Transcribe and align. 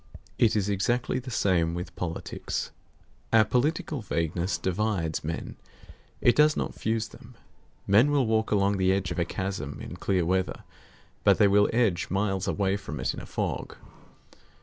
It 0.39 0.55
is 0.55 0.67
exactly 0.67 1.19
the 1.19 1.29
same 1.29 1.75
with 1.75 1.95
politics. 1.95 2.71
Our 3.31 3.45
political 3.45 4.01
vagueness 4.01 4.57
divides 4.57 5.23
men, 5.23 5.57
it 6.21 6.35
does 6.35 6.57
not 6.57 6.73
fuse 6.73 7.09
them. 7.09 7.35
Men 7.85 8.09
will 8.09 8.25
walk 8.25 8.49
along 8.49 8.77
the 8.77 8.91
edge 8.93 9.11
of 9.11 9.19
a 9.19 9.25
chasm 9.25 9.77
in 9.79 9.95
clear 9.97 10.25
weather, 10.25 10.63
but 11.23 11.37
they 11.37 11.47
will 11.47 11.69
edge 11.71 12.09
miles 12.09 12.47
away 12.47 12.77
from 12.77 12.99
it 12.99 13.13
in 13.13 13.19
a 13.19 13.27
fog. 13.27 13.75